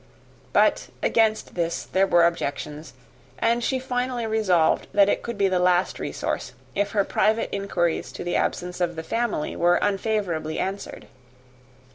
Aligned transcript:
But 0.51 0.87
against 1.03 1.53
this 1.53 1.83
there 1.83 2.07
were 2.07 2.25
objections; 2.25 2.93
and 3.37 3.63
she 3.63 3.77
finally 3.77 4.25
resolved 4.25 4.87
that 4.93 5.09
it 5.09 5.21
could 5.21 5.37
be 5.37 5.47
the 5.47 5.59
last 5.59 5.99
resource, 5.99 6.53
if 6.73 6.93
her 6.93 7.03
private 7.03 7.49
inquiries 7.55 8.07
as 8.07 8.11
to 8.13 8.23
the 8.23 8.35
absence 8.35 8.81
of 8.81 8.95
the 8.95 9.03
family 9.03 9.55
were 9.55 9.75
unfavourably 9.75 10.57
answered. 10.57 11.05